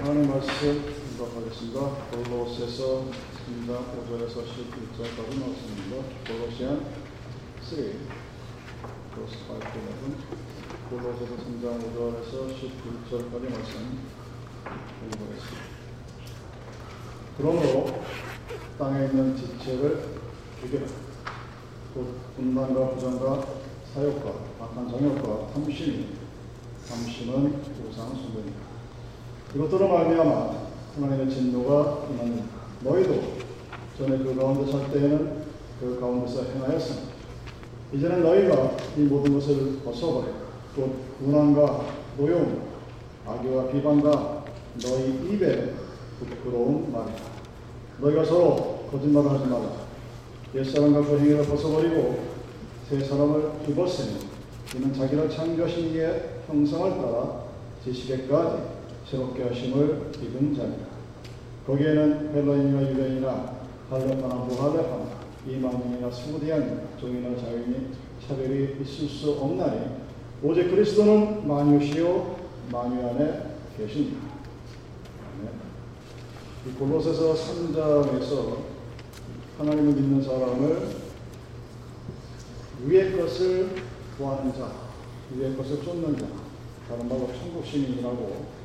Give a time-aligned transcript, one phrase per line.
[0.00, 0.80] 하나님 말씀
[1.18, 1.80] 공부하겠습니다.
[2.12, 5.92] 골로새서 3장 5절에서 11절까지 말씀입니다.
[6.24, 6.86] 골로시안
[7.60, 7.76] 3
[9.12, 10.14] verse 5 to 11
[10.88, 13.98] 골로새서 3장 5절에서 11절까지 말씀
[15.00, 15.62] 공부하겠습니다.
[17.36, 18.02] 그러므로
[18.78, 19.82] 땅에 있는 지체를
[20.60, 20.86] 죽여라.
[21.92, 23.46] 곧 분단과 부정과
[23.92, 24.26] 사욕과
[24.60, 26.06] 악한 정욕과 탐심이
[26.88, 28.67] 탐심은 우상 숭배입니다.
[29.54, 32.42] 이것들로 말미암아 하나님의 진노가 임하니
[32.82, 33.22] 너희도
[33.96, 35.44] 전에 그 가운데 살 때에는
[35.80, 37.00] 그 가운데서 행하였으나
[37.92, 40.26] 이제는 너희가 이 모든 것을 벗어버려
[40.76, 41.86] 곧 분함과
[42.18, 42.68] 노용
[43.26, 44.44] 악의와 비방과
[44.82, 45.74] 너희 입에
[46.18, 47.22] 부끄러운 말이다
[48.00, 49.88] 너희가 서로 거짓말을 하지 말라.
[50.54, 52.28] 옛사람과 그 행위를 벗어버리고
[52.88, 54.16] 새 사람을 입었으니
[54.74, 57.42] 이는 자기를 창조하신 이의 형상을 따라
[57.84, 58.77] 지식에까지
[59.10, 60.86] 새롭게 하심을 입은 자니라.
[61.66, 67.88] 거기에는 헬라인이나 유대인이나 할례파나 무할례파나 이방인이나 스무디안 종이나 자유인이
[68.26, 69.80] 차별이 있을 수 없나니
[70.42, 72.36] 오직 그리스도는 만유시요
[72.70, 74.28] 만유 안에 계십니다.
[76.66, 78.56] 이 골로새서 3장에서
[79.56, 80.88] 하나님을 믿는 사람을
[82.84, 83.70] 위의 것을
[84.18, 84.70] 구하는 자,
[85.34, 86.26] 위의 것을 쫓는 자,
[86.88, 88.57] 다른 말로 천국 시민이라고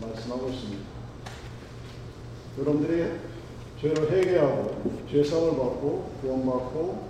[0.00, 0.84] 말씀하고 있습니다.
[2.58, 3.18] 여러분들이
[3.80, 7.08] 죄를 회개하고 죄성을 받고 구원받고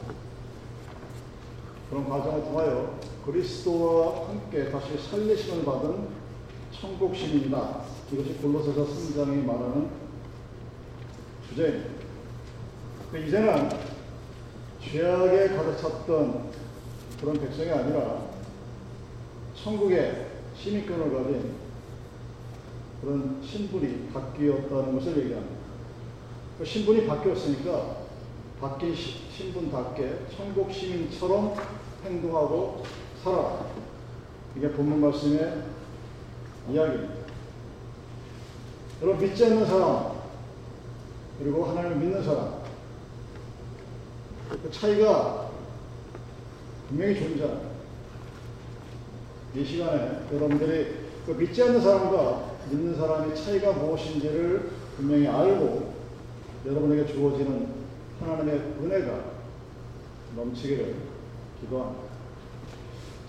[1.89, 6.09] 그런 과정을 통하여 그리스도와 함께 다시 살리심을 받은
[6.79, 7.83] 천국 시민이다.
[8.13, 9.89] 이것이 골로새서 3장이 말하는
[11.49, 11.99] 주제입니다.
[13.15, 13.71] 이제는
[14.83, 16.51] 죄악에 가득 찼던
[17.21, 18.29] 그런 백성이 아니라
[19.55, 21.58] 천국의 시민권을 가진
[23.01, 25.57] 그런 신분이 바뀌었다는 것을 얘기합니다.
[26.59, 27.99] 그 신분이 바뀌었으니까
[28.61, 31.55] 바뀐 신분답게 천국 시민처럼
[32.05, 32.83] 행동하고
[33.23, 33.67] 살아라.
[34.57, 35.63] 이게 본문 말씀의
[36.71, 37.15] 이야기입니다.
[39.01, 40.19] 여러분 믿지 않는 사람
[41.39, 42.63] 그리고 하나님을 믿는 사람
[44.51, 45.51] 그 차이가
[46.89, 47.69] 분명히 존재합니다.
[49.55, 55.95] 이 시간에 여러분들이 그 믿지 않는 사람과 믿는 사람의 차이가 무엇인지를 분명히 알고
[56.67, 57.69] 여러분에게 주어지는
[58.21, 59.25] 하나님의 은혜가
[60.37, 60.95] 넘치기를
[61.61, 62.09] 기도합니다.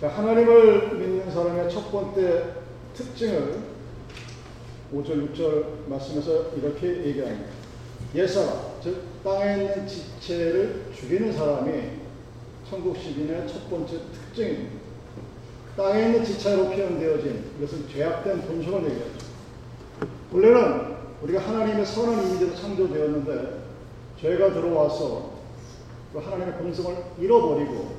[0.01, 2.53] 자, 하나님을 믿는 사람의 첫 번째
[2.93, 3.59] 특징을
[4.93, 7.51] 5절, 6절 말씀에서 이렇게 얘기합니다.
[8.15, 11.99] 옛사람, 즉, 땅에 있는 지체를 죽이는 사람이
[12.69, 14.79] 천국 시민의 첫 번째 특징입니다.
[15.77, 19.28] 땅에 있는 지체로 표현되어진 이것은 죄악된 본성을 얘기하죠.
[20.31, 23.63] 원래는 우리가 하나님의 선한 이미지로 창조되었는데
[24.21, 25.31] 죄가 들어와서
[26.13, 27.95] 그 하나님의 본성을 잃어버리고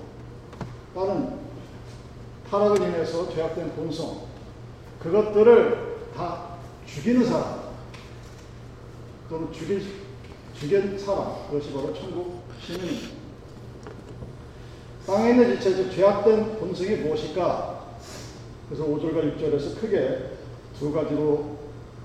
[0.94, 1.40] 다른
[2.48, 4.22] 타락을 인해서 죄악된 본성
[5.00, 7.60] 그것들을 다 죽이는 사람
[9.28, 9.82] 또는 죽인,
[10.54, 13.20] 죽인 사람 그것이 바로 천국 시민입니다.
[15.06, 17.96] 땅에 있는 지체 즉 죄악된 본성이 무엇일까?
[18.68, 20.36] 그래서 5절과 6절에서 크게
[20.78, 21.56] 두 가지로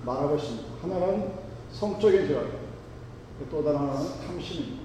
[0.06, 0.64] 말하고 있습니다.
[0.82, 1.32] 하나는
[1.72, 2.56] 성적인 죄악이고
[3.50, 4.82] 또 다른 하나는 탐심입니다.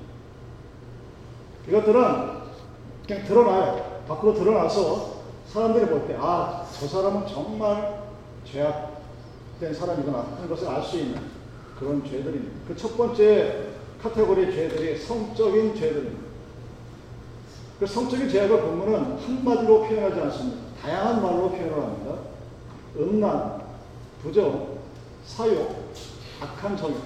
[1.67, 2.01] 이것들은
[3.07, 4.01] 그냥 드러나요.
[4.07, 8.01] 밖으로 드러나서 사람들이 볼 때, 아, 저 사람은 정말
[8.45, 11.21] 죄악된 사람이구나 하는 것을 알 수 있는
[11.77, 12.67] 그런 죄들입니다.
[12.67, 13.67] 그 첫 번째
[14.01, 16.21] 카테고리 죄들이 성적인 죄들입니다.
[17.79, 20.61] 그 성적인 죄악을 본문은 한마디로 표현하지 않습니다.
[20.81, 22.15] 다양한 말로 표현을 합니다.
[22.97, 23.61] 음란,
[24.23, 24.70] 부정,
[25.25, 25.93] 사욕,
[26.41, 27.01] 악한 정욕,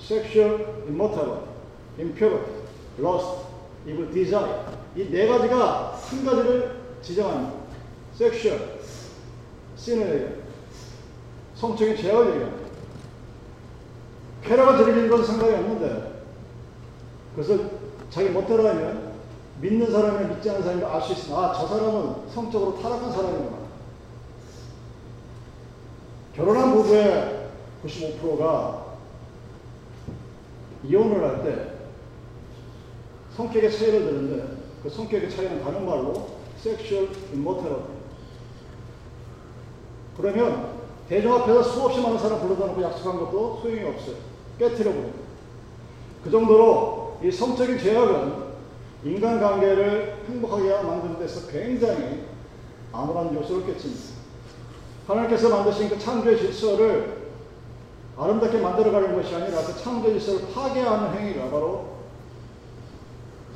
[0.00, 1.44] sexual immortality,
[1.98, 2.52] impurity,
[2.98, 3.44] lust,
[3.86, 4.64] evil desire
[4.96, 7.52] 이 네 가지가 한 가지를 지정합니다.
[8.14, 8.60] sexual,
[9.76, 10.44] sin을 얘기합니다.
[11.56, 12.64] 성적인 죄악을 얘기합니다.
[14.44, 16.22] 쾌락을 즐기는 것은 상관이 없는데
[17.34, 17.58] 그래서
[18.10, 19.14] 자기 멋대로 하면
[19.60, 23.63] 믿는 사람이 믿지 않는 사람이 알 수 있으나 아, 저 사람은 성적으로 타락한 사람이구나.
[26.36, 27.48] 결혼한 부부의
[27.84, 28.84] 95%가
[30.84, 31.74] 이혼을 할 때
[33.36, 36.28] 성격의 차이를 드는데 그 성격의 차이는 다른 말로
[36.58, 37.92] sexual immorality.
[40.16, 40.74] 그러면
[41.08, 44.16] 대중 앞에서 수없이 많은 사람 불러다 놓고 약속한 것도 소용이 없어요.
[44.58, 45.18] 깨뜨려 버립니다.
[46.22, 48.44] 그 정도로 이 성적인 죄악은
[49.04, 52.22] 인간관계를 행복하게 만드는 데서 굉장히
[52.92, 54.13] 암울한 요소를 끼칩니다.
[55.06, 57.24] 하나님께서 만드신 그 창조의 질서를
[58.16, 61.94] 아름답게 만들어가는 것이 아니라 그 창조 질서를 파괴하는 행위가 바로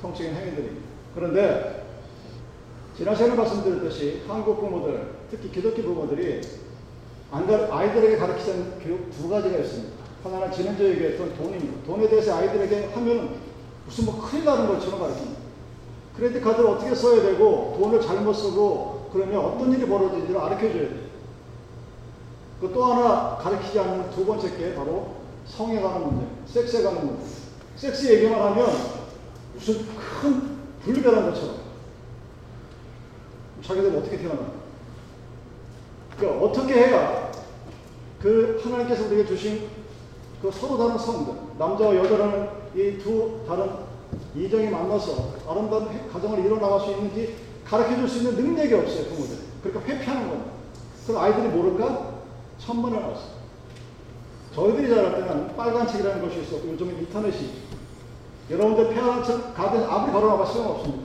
[0.03, 0.87] 성적인 행위들입니다.
[1.15, 1.87] 그런데
[2.97, 6.41] 지난 시간에 말씀드렸듯이 한국 부모들, 특히 기독교 부모들이
[7.31, 9.97] 아이들에게 가르치는 교육 두 가지가 있습니다.
[10.25, 11.87] 하나는 지난주에 얘기했던 돈입니다.
[11.87, 13.37] 돈에 대해서 아이들에게 하면
[13.87, 15.41] 무슨 뭐 큰일 나는 것처럼 가르칩니다.
[16.17, 21.07] 크레딧 카드를 어떻게 써야 되고 돈을 잘못 쓰고 그러면 어떤 일이 벌어지는지를 가르쳐줘야 돼요.
[22.60, 25.14] 그 또 하나 가르치지 않는 두 번째 게 바로
[25.46, 27.25] 성에 관한 문제, 섹스에 관한 문제.
[27.76, 28.66] 섹스 얘기만 하면
[29.55, 29.87] 무슨
[30.20, 31.55] 큰 불결한 것처럼
[33.62, 34.40] 자기들 어떻게 태어나?
[36.16, 37.31] 그러니까 어떻게 해야
[38.20, 39.69] 그 하나님께서 우리에게 주신
[40.43, 43.70] 그 서로 다른 성들, 남자와 여자라는 이 두 다른
[44.34, 49.37] 이정이 만나서 아름다운 해- 가정을 이뤄나갈 수 있는지 가르쳐 줄 수 있는 능력이 없어요, 부모들.
[49.62, 50.50] 그러니까 회피하는 겁니다.
[51.06, 52.07] 그럼 아이들이 모를까?
[52.58, 53.38] 천만에 나왔어.
[54.55, 57.50] 저희들이 자랄 때는 빨간 책이라는 것이 있었고 요즘은 인터넷이.
[58.50, 61.05] 여러분들 페어런 책 가든 아무리 걸어놔봐 소용없습니다.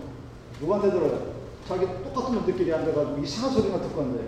[0.59, 1.33] 누구한테 들어요?
[1.67, 4.23] 자기 똑같은 놈들끼리 앉아가지고 이상한 소리만 듣고 한대.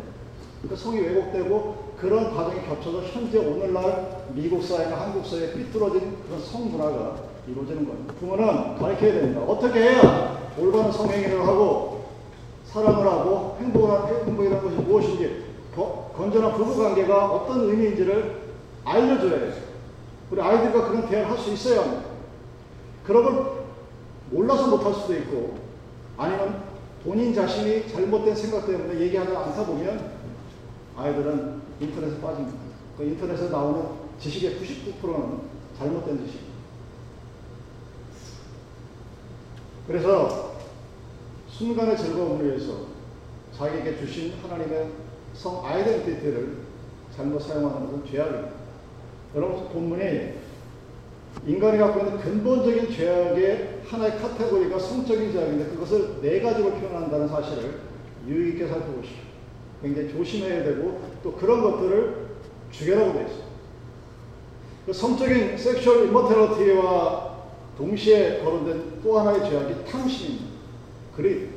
[0.62, 7.16] 그러니까 성이 왜곡되고 그런 과정이 겹쳐서 현재 오늘날 미국 사회나 한국 사회에 삐뚤어진 그런 성문화가
[7.48, 8.14] 이루어지는 겁니다.
[8.20, 9.42] 부모는 가르쳐야 됩니다.
[9.42, 12.06] 어떻게 해야 올바른 성행위를 하고
[12.66, 15.45] 사랑을 하고 행복을 하- 행복이라는 것이 무엇인지 거-
[16.16, 18.44] 건전한 부부 관계가 어떤 의미인지를
[18.84, 19.54] 알려줘야 돼요.
[20.32, 22.06] 우리 아이들과 그런 대화를 할 수 있어야 합니다.
[23.04, 23.66] 그런 걸
[24.32, 25.58] 몰라서 못할 수도 있고
[26.18, 26.64] 아니면
[27.04, 30.12] 본인 자신이 잘못된 생각 때문에 얘기하지 않다 보면
[30.98, 32.58] 아이들은 인터넷에 빠집니다.
[32.98, 33.90] 그 인터넷에 나오는
[34.20, 35.40] 지식의 99%는
[35.78, 36.40] 잘못된 지식.
[39.88, 40.56] 그래서
[41.50, 42.88] 순간의 즐거움을 위해서
[43.56, 44.90] 자기에게 주신 하나님의
[45.36, 46.58] 성 아이덴티티를
[47.16, 48.52] 잘못 사용하는 것은 죄악입니다.
[49.36, 50.34] 여러분 본문이
[51.46, 57.82] 인간이 갖고 있는 근본적인 죄악의 하나의 카테고리가 성적인 죄악인데 그것을 네 가지로 표현한다는 사실을
[58.28, 59.26] 유의 깊게 살펴보십시오.
[59.82, 62.28] 굉장히 조심해야 되고 또 그런 것들을
[62.72, 63.46] 죽이라고 되어 있어요.
[64.86, 67.36] 그 성적인 sexual immorality와
[67.78, 70.56] 동시에 거론된 또 하나의 죄악이 탐심입니다.
[71.16, 71.50] 그리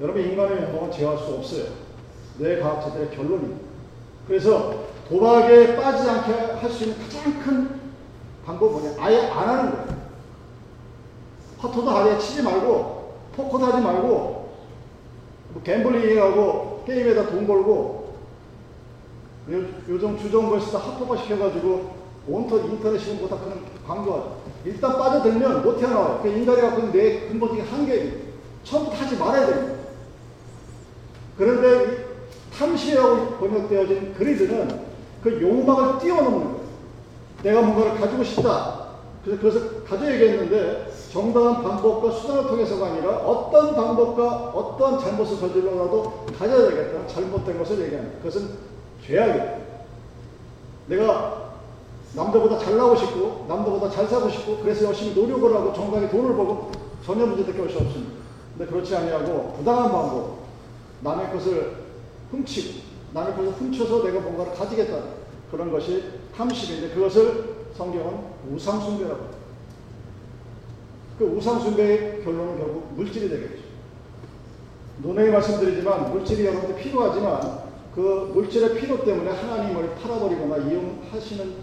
[0.00, 1.87] 여러분 인간의 행복은 제어할 수 없어요.
[2.38, 3.60] 뇌 과학자들의 결론입니다.
[4.26, 7.80] 그래서 도박에 빠지지 않게 할 수 있는 가장 큰
[8.44, 8.96] 방법은?
[8.98, 9.98] 아예 안 하는 거예요.
[11.58, 14.08] 파토도 아예 치지 말고, 포커도 하지 말고,
[15.50, 17.46] 뭐 갬블링하고 게임에다 돈
[19.50, 21.96] 요, 요즘 주정부에서 다 합법화 시켜가지고
[22.28, 24.36] 온터 인터넷 시험 보다 그런 광고하죠.
[24.66, 26.20] 일단 빠져들면 못 튀어나와요.
[26.22, 28.28] 그 인간이 갖고 있는 뇌 근본적인 한계입니다.
[28.64, 29.78] 처음부터 하지 말아야 됩니다.
[31.38, 32.07] 그런데
[32.58, 34.80] 이 탐시라고 번역되어진 그리드는
[35.22, 36.60] 그 욕망을 뛰어넘는 거예요.
[37.44, 38.88] 내가 뭔가를 가지고 싶다.
[39.24, 47.06] 그래서 그것을 가져야겠는데 정당한 방법과 수단을 통해서가 아니라 어떤 방법과 어떤 잘못을 저질러라도 가져야 되겠다.
[47.06, 48.18] 잘못된 것을 얘기합니다.
[48.18, 48.50] 그것은
[49.06, 49.58] 죄악이에요.
[50.88, 51.52] 내가
[52.14, 56.72] 남들보다 잘 나오고 싶고 남들보다 잘 사고 싶고 그래서 열심히 노력을 하고 정당히 돈을 벌고
[57.04, 58.12] 전혀 문제될 것이 없습니다.
[58.56, 60.38] 근데 그렇지 아니하고 부당한 방법
[61.02, 61.87] 남의 것을
[62.30, 62.80] 훔치고
[63.14, 65.02] 남의 것을 훔쳐서 내가 뭔가를 가지겠다
[65.50, 66.04] 그런 것이
[66.36, 68.18] 탐심인데 그것을 성경은
[68.52, 69.38] 우상숭배라고 합니다.
[71.18, 73.62] 그 우상숭배의 결론은 결국 물질이 되겠죠.
[74.98, 81.54] 논외에 말씀드리지만 물질이 여러분들 필요하지만 그 물질의 필요 때문에 하나님을 팔아버리거나 이용하시는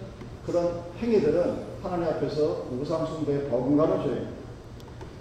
[0.44, 4.30] 그런 행위들은 하나님 앞에서 우상숭배에 버금가는 죄입니다.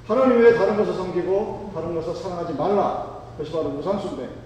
[0.07, 3.23] 하나님 외에 다른 것을 섬기고 다른 것을 사랑하지 말라.
[3.37, 4.44] 그것이 바로 우상숭배.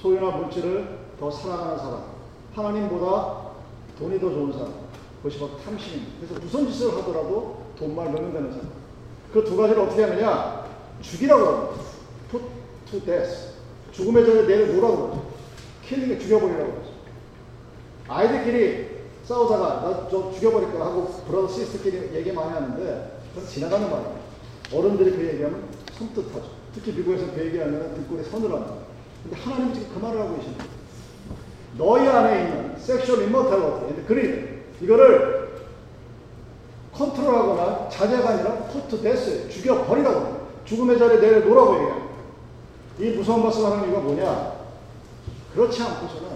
[0.00, 2.02] 소유나 물질을 더 사랑하는 사람.
[2.54, 3.48] 하나님보다
[3.98, 4.72] 돈이 더 좋은 사람.
[5.22, 6.12] 그것이 바로 탐심입니다.
[6.20, 8.68] 그래서 무슨 짓을 하더라도 돈만 되는 사람.
[9.32, 10.66] 그 두 가지를 어떻게 하느냐?
[11.02, 11.82] 죽이라고 합니다.
[12.30, 12.44] put
[12.90, 13.48] to death.
[13.92, 15.26] 죽음의 전에 내려놓으라고 그러죠.
[15.86, 16.88] 킬링에 죽여버리라고 그러죠.
[18.08, 18.88] 아이들끼리
[19.24, 24.18] 싸우다가 나 저 죽여버릴 거야 하고 브라더 시스터끼리 얘기 많이 하는데 그건 지나가는 말이에요.
[24.72, 26.48] 어른들이 그 얘기하면 섬뜩하죠.
[26.74, 28.74] 특히 미국에서 그 얘기하면 등골이 서늘합니다.
[29.34, 30.64] 하나님 지금 그 말을 하고 계십니다.
[31.76, 35.48] 너희 안에 있는 sexual immorality, 그리 이거를
[36.92, 40.38] 컨트롤하거나 자제가 아니라 put to death 죽여버리라고 합니다.
[40.64, 42.08] 죽음의 자리에 내려놓으라고 얘기합니다.
[42.98, 44.58] 이 무서운 말씀을 하는 이유가 뭐냐?
[45.54, 46.28] 그렇지 않고서는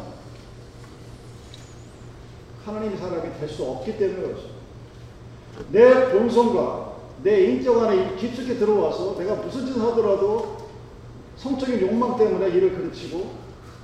[2.64, 4.62] 하나님의 사람이 될 수 없기 때문에 그렇습니다.
[5.70, 10.62] 내 본성과 내 인격 안에 깊숙이 들어와서 내가 무슨 짓을 하더라도
[11.42, 13.32] 성적인 욕망 때문에 이를 그르치고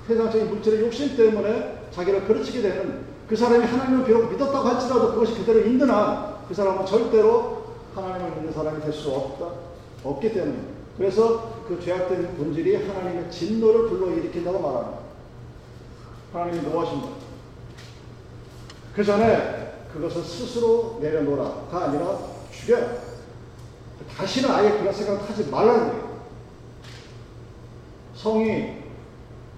[0.06, 5.60] 세상적인 물질의 욕심 때문에 자기를 그르치게 되는 그 사람이 하나님을 비록 믿었다고 할지라도 그것이 그대로
[5.60, 7.62] 있는 한 그 사람은 절대로
[7.94, 9.50] 하나님을 믿는 사람이 될 수 없다.
[10.02, 10.58] 없기 때문에.
[10.96, 14.98] 그래서 그 죄악된 본질이 하나님의 진노를 불러일으킨다고 말합니다.
[16.32, 17.08] 하나님이 노하십니다.
[18.94, 22.18] 그 전에 그것을 스스로 내려놓으라가 아니라
[22.50, 22.88] 죽여라.
[24.16, 26.07] 다시는 아예 그런 생각을 하지 말라는 거예요.
[28.28, 28.74] 성이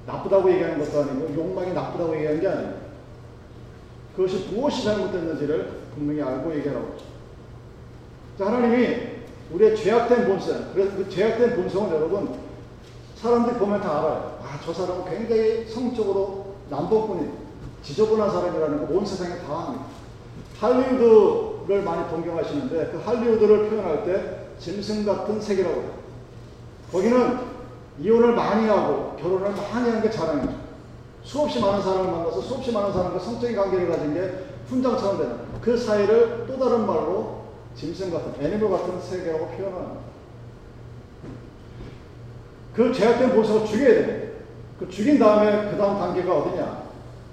[0.07, 2.75] 나쁘다고 얘기하는 것도 아니고 욕망이 나쁘다고 얘기하는 게 아니에요.
[4.15, 6.97] 그것이 무엇이 잘못됐는지를 분명히 알고 얘기하라고.
[8.39, 8.97] 자, 하나님이
[9.53, 12.35] 우리의 죄악된 본성, 그래서 그 죄악된 본성은 여러분,
[13.17, 14.39] 사람들이 보면 다 알아요.
[14.43, 17.29] 아, 저 사람은 굉장히 성적으로 남봉꾼이
[17.83, 19.87] 지저분한 사람이라는 거 온 세상에 다 압니다.
[20.61, 25.91] 할리우드를 많이 동경하시는데 그 할리우드를 표현할 때 짐승 같은 세계라고 해요.
[26.93, 27.50] 거기는
[28.01, 30.55] 이혼을 많이 하고 결혼을 많이 하는 게 자랑이죠.
[31.23, 34.33] 수없이 많은 사람을 만나서 수없이 많은 사람과 성적인 관계를 가진 게
[34.69, 37.41] 훈장처럼 되는 그 사이를 또 다른 말로
[37.77, 40.01] 짐승 같은 애니멀 같은 세계라고 표현합니다.
[42.75, 44.31] 그 제약된 본성을 죽여야 돼.
[44.79, 46.91] 그 죽인 다음에 그 다음 단계가 어디냐?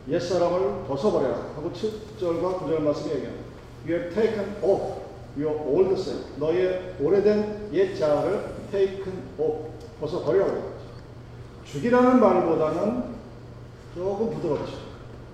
[0.09, 3.47] 옛사람을 벗어버려라 하고 7절과 9절 말씀에 얘기합니다.
[3.86, 5.01] You have taken off
[5.38, 6.25] your old self.
[6.38, 9.76] 너의 오래된 옛 자아를 taken off.
[10.01, 10.77] 했죠.
[11.66, 13.04] 죽이라는 말보다는
[13.96, 14.74] 조금 부드럽죠.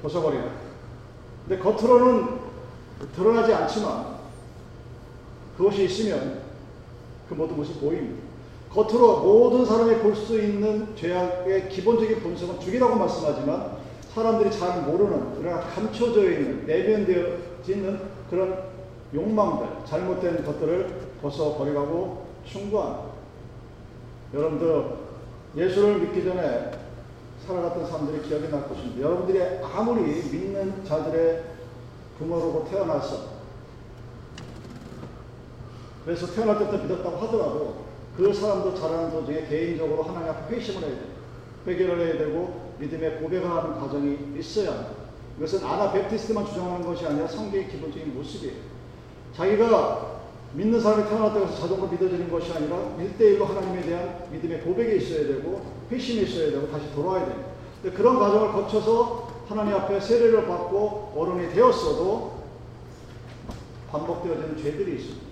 [0.01, 0.45] 벗어버리라.
[1.47, 2.39] 근데 겉으로는
[3.15, 4.13] 드러나지 않지만
[5.57, 6.41] 그것이 있으면
[7.27, 8.23] 그 모든 것이 보입니다.
[8.71, 13.77] 겉으로 모든 사람이 볼 수 있는 죄악의 기본적인 본성은 죽이라고 말씀하지만
[14.13, 18.63] 사람들이 잘 모르는 그러나 감춰져 있는 내면되어 있는 그런
[19.13, 23.12] 욕망들, 잘못된 것들을 벗어버리라고 충고합니다.
[24.33, 24.97] 여러분들
[25.55, 26.71] 예수를 믿기 전에
[27.45, 29.01] 살아갔던 사람들이 기억이 날 것입니다.
[29.01, 31.43] 여러분들이 아무리 믿는 자들의
[32.17, 33.33] 부모로고 태어나서
[36.05, 37.83] 그래서 태어날 때부터 믿었다고 하더라도
[38.17, 41.13] 그 사람도 자라는 도중에 개인적으로 하나님 앞에 회심을 해야 돼요.
[41.67, 45.03] 회개를 해야 되고 믿음의 고백하는 과정이 있어야 합니다.
[45.37, 48.55] 이것은 아나베프티스트만 주장하는 것이 아니라 성경의 기본적인 모습이에요.
[49.35, 50.22] 자기가
[50.53, 55.61] 믿는 사람이 태어났다고 해서 자동으로 믿어지는 것이 아니라 1대1로 하나님에 대한 믿음의 고백이 있어야 되고
[55.91, 57.53] 회심이 있어야 되고 다시 돌아와야 돼요.
[57.81, 62.43] 근데 그런 과정을 거쳐서 하나님 앞에 세례를 받고 어른이 되었어도
[63.91, 65.25] 반복되어지는 죄들이 있습니다.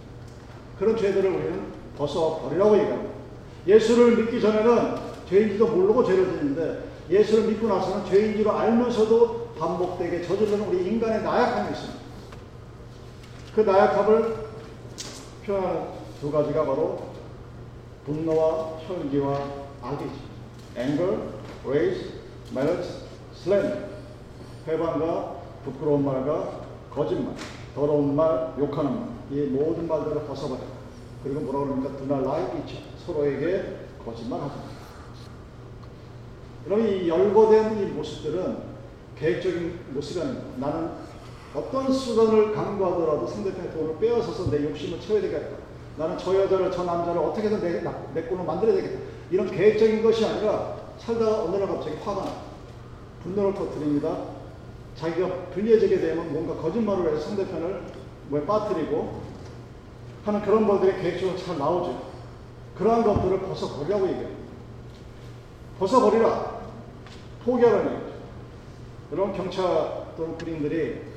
[0.80, 1.62] 그런 죄들을 우리는
[1.98, 3.12] 벗어버리라고 얘기합니다.
[3.68, 4.96] 예수를 믿기 전에는
[5.30, 11.72] 죄인지도 모르고 죄를 짓는데 예수를 믿고 나서는 죄인 줄 알면서도 반복되게 저지르는 우리 인간의 나약함이
[11.72, 12.02] 있습니다.
[13.56, 14.51] 그 나약함을
[15.52, 15.88] 표현하는
[16.22, 17.12] 두 가지가 바로
[18.06, 19.38] 분노와 혈기와
[19.82, 20.14] 악이지.
[20.78, 21.18] anger,
[21.66, 22.12] rage,
[22.52, 23.92] malice, slander.
[24.68, 27.36] 회방과 부끄러운 말과 거짓말,
[27.76, 29.10] 더러운 말, 욕하는 말.
[29.32, 30.62] 이 모든 말들을 벗어버려.
[31.24, 32.16] 그리고 뭐라 그럽니까?
[32.16, 32.92] Lie each other.
[33.06, 34.64] 서로에게 거짓말하지 마.
[36.68, 38.72] 여러분 이 열거된 이 모습들은
[39.18, 40.48] 계획적인 모습이 아닙니다.
[40.58, 40.92] 나는
[41.54, 45.58] 어떤 수단을 강구하더라도 상대편의 돈을 빼앗아서 내 욕심을 채워야 되겠다.
[45.98, 47.82] 나는 저 여자를 저 남자를 어떻게든 내,
[48.14, 49.00] 내 꼴로 만들어야 되겠다.
[49.30, 52.32] 이런 계획적인 것이 아니라 살다가 어느 날 갑자기 화가 나.
[53.24, 54.18] 분노를 터뜨립니다.
[54.96, 57.82] 자기가 불리해지게 되면 뭔가 거짓말을 해서 상대편을
[58.30, 59.22] 뭐에 빠뜨리고
[60.26, 62.12] 하는 그런 것들이 계획적으로 잘 나오죠.
[62.78, 64.30] 그러한 것들을 벗어버리라고 얘기해요.
[65.80, 66.62] 벗어버리라.
[67.46, 68.12] 포기하라는 얘기죠.
[69.12, 71.11] 여러분 경찰 또는 군인들이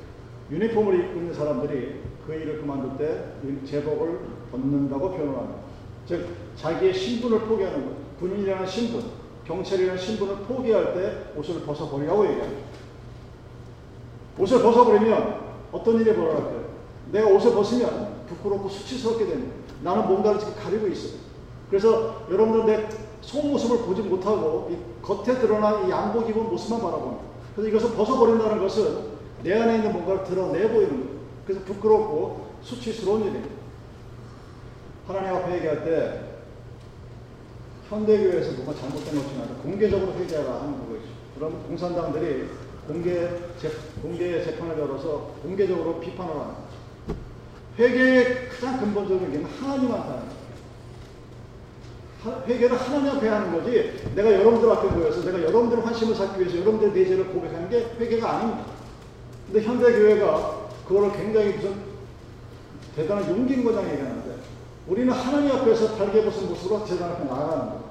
[0.50, 3.24] 유니폼을 입고 있는 사람들이 그 일을 그만둘 때
[3.66, 4.20] 제복을
[4.50, 5.60] 벗는다고 표현을 합니다.
[6.06, 7.96] 즉 자기의 신분을 포기하는 거예요.
[8.20, 9.04] 군인이라는 신분,
[9.46, 12.62] 경찰이라는 신분을 포기할 때 옷을 벗어버리라고 얘기합니다.
[14.38, 15.40] 옷을 벗어버리면
[15.72, 16.64] 어떤 일이 벌어날까요?
[17.12, 19.54] 내가 옷을 벗으면 부끄럽고 수치스럽게 됩니다.
[19.82, 21.18] 나는 뭔가를 지금 가리고 있어요.
[21.68, 22.88] 그래서 여러분들 내
[23.20, 27.22] 속모습을 보지 못하고 이 겉에 드러난 이 양복 입은 모습만 바라봅니다.
[27.54, 29.13] 그래서 이것을 벗어버린다는 것은
[29.44, 31.20] 내 안에 있는 뭔가를 드러내 보이는 거예요.
[31.46, 33.54] 그래서 부끄럽고 수치스러운 일입니다.
[35.06, 36.20] 하나님 앞에 얘기할 때
[37.90, 41.02] 현대교회에서 뭔가 잘못된 것이 아니라 공개적으로 회개하라 하는 거죠.
[41.34, 42.48] 그럼 공산당들이
[42.86, 43.70] 공개 재,
[44.00, 47.18] 공개 재판을 열어서 공개적으로 비판을 하는 거죠.
[47.78, 50.28] 회개의 가장 근본적인 게 하나님한테 하는
[52.24, 52.44] 거예요.
[52.46, 56.94] 회개를 하나님 앞에 하는 거지 내가 여러분들 앞에 모여서 내가 여러분들의 환심을 쌓기 위해서 여러분들의
[56.94, 58.73] 내재를 고백하는 게 회개가 아닙니다.
[59.46, 61.74] 근데 현대 교회가 그거를 굉장히 무슨
[62.96, 64.36] 대단한 용기인 거장 얘기하는데
[64.86, 67.84] 우리는 하나님 앞에서 달개 벗은 모습으로 재단 앞에 나아가는 거예요.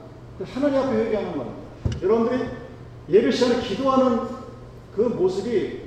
[0.45, 1.57] 하나님 앞에 회개하는 겁니다.
[2.01, 2.49] 여러분들이
[3.09, 4.21] 예배 시간에 기도하는
[4.95, 5.81] 그 모습이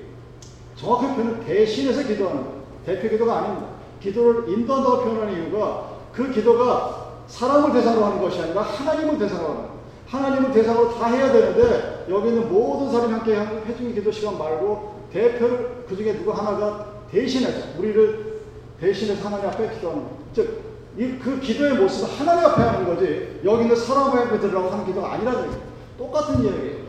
[0.76, 2.62] 정확한 표현은 대신해서 기도하는 거예요.
[2.84, 3.68] 대표 기도가 아닙니다.
[4.00, 9.76] 기도를 인도한다고 표현하는 이유가 그 기도가 사람을 대상으로 하는 것이 아니라 하나님을 대상으로 하는 거예요.
[10.06, 15.84] 하나님을 대상으로 다 해야 되는데 여기 있는 모든 사람이 함께 해주는 기도 시간 말고 대표를
[15.88, 18.40] 그 중에 누구 하나가 대신해서 우리를
[18.78, 20.18] 대신해서 하나님 앞에 기도하는 거예요.
[20.34, 20.62] 즉,
[20.98, 25.14] 이, 그 기도의 모습은 하나님 앞에 하는 거지 여기 있는 사람 앞에 들으라고 하는 기도가
[25.14, 25.62] 아니라는 얘기예요.
[25.96, 26.86] 똑같은 이야기예요.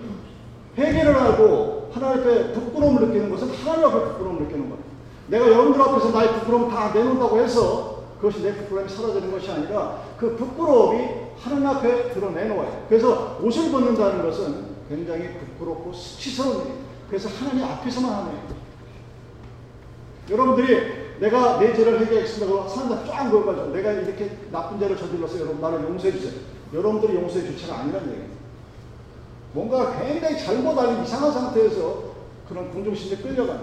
[0.77, 4.83] 회개를 하고 하나님 앞에 부끄러움을 느끼는 것은 하나님 앞에 부끄러움을 느끼는 거예요.
[5.27, 10.35] 내가 여러분들 앞에서 나의 부끄러움을 다 내놓는다고 해서 그것이 내 부끄러움이 사라지는 것이 아니라 그
[10.35, 11.05] 부끄러움이
[11.39, 12.85] 하나님 앞에 드러내놓아요.
[12.89, 16.86] 그래서 옷을 벗는다는 것은 굉장히 부끄럽고 수치스러운 일이에요.
[17.09, 18.39] 그래서 하나님 앞에서만 거예요.
[20.29, 21.97] 여러분들이 내가 내 죄를.
[22.07, 26.33] 그러고 사람들 쫙 모여가지고 내가 이렇게 나쁜 죄를 저질러서 여러분 나를 용서해 주세요.
[26.73, 28.29] 여러분들이 용서해 주체가 아니라는 얘기예요.
[29.53, 32.03] 뭔가 굉장히 잘못 알린 이상한 상태에서
[32.47, 33.61] 그런 궁중심에 끌려가는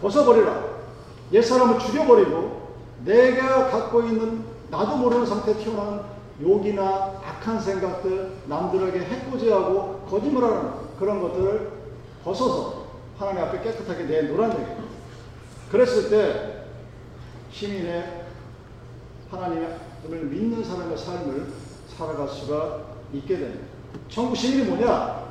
[0.00, 0.64] 벗어버리라.
[1.32, 6.02] 옛사람을 죽여버리고 내가 갖고 있는 나도 모르는 상태에 튀어나온
[6.40, 11.83] 욕이나 악한 생각들, 남들에게 해코지하고 거짓말하는 그런 것들을
[12.24, 12.86] 벗어서
[13.18, 14.84] 하나님 앞에 깨끗하게 내놓으라는.
[15.70, 16.64] 그랬을 때
[17.52, 18.24] 시민의
[19.30, 19.78] 하나님을
[20.08, 21.52] 믿는 사람의 삶을
[21.96, 22.80] 살아갈 수가
[23.12, 23.66] 있게 됩니다.
[24.08, 25.24] 천국 시민이 뭐냐?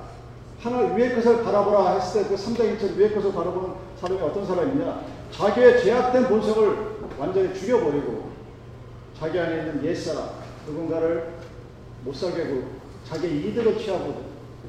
[0.62, 5.02] 하나 위의 것을 바라보라 했을 때 그 3장 1절 위의 것을 바라보는 사람이 어떤 사람이냐?
[5.32, 8.32] 자기의 죄악된 본성을 완전히 죽여버리고
[9.20, 10.30] 자기 안에 있는 옛사람,
[10.68, 11.34] 누군가를
[12.06, 12.64] 못 살게 하고
[13.10, 14.24] 자기의 이득을 취하고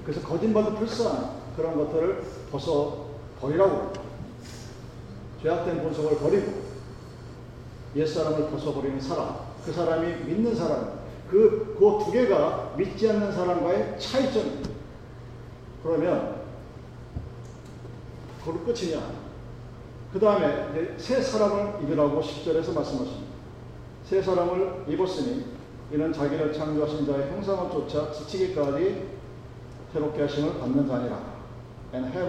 [0.04, 3.06] 그래서 거짓말도 불쌍한 그런 것들을 벗어
[3.40, 3.92] 버리라고.
[5.42, 6.64] 죄악된 본성을 버리고
[7.94, 10.98] 옛사람을 벗어버리는 사람, 그 사람이 믿는 사람,
[11.30, 14.70] 그, 그 두 개가 믿지 않는 사람과의 차이점입니다.
[15.82, 16.42] 그러면,
[18.44, 19.00] 그걸 끝이냐?
[20.12, 23.24] 그 다음에 새 사람을 입으라고 10절에서 말씀하십니다.
[24.04, 25.44] 새 사람을 입었으니
[25.92, 29.08] 이는 자기를 창조하신 자의 형상을 쫓아 지치기까지
[29.92, 31.33] 새롭게 하심을 받는 자니라.
[31.94, 32.26] And have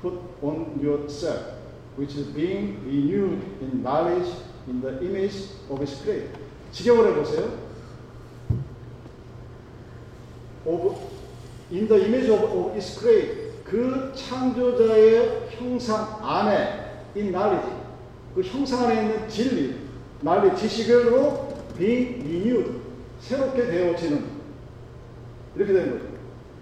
[0.00, 1.44] put on yourself,
[1.96, 4.32] which is being renewed in knowledge
[4.66, 5.34] in the image
[5.68, 6.30] of his creator.
[6.72, 7.68] 직역을 해보세요.
[10.64, 10.96] of
[11.70, 13.52] in the image of, of his creator.
[13.62, 17.68] 그 창조자의 형상 안에 in knowledge.
[18.34, 19.76] 그 형상 안에 있는 진리,
[20.22, 22.80] knowledge, 지식으로 being renewed.
[23.20, 24.24] 새롭게 되어지는.
[25.56, 26.07] 이렇게 되는 거죠.